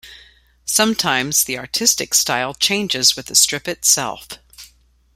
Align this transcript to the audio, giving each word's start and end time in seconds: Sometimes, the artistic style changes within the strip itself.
Sometimes, 0.65 1.43
the 1.43 1.59
artistic 1.59 2.15
style 2.15 2.55
changes 2.55 3.15
within 3.15 3.33
the 3.33 3.35
strip 3.35 3.67
itself. 3.67 4.29